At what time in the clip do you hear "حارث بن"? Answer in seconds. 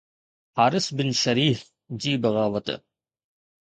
0.57-1.09